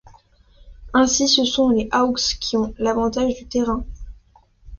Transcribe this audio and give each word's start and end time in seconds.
Ainsi, 0.95 1.27
ce 1.27 1.45
sont 1.45 1.69
les 1.69 1.87
Hawks 1.91 2.39
qui 2.41 2.57
ont 2.57 2.73
l'avantage 2.79 3.35
du 3.37 3.47
terrain. 3.47 3.85